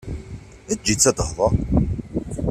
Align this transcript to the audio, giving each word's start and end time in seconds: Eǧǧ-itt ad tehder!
Eǧǧ-itt 0.73 1.09
ad 1.09 1.15
tehder! 1.17 1.53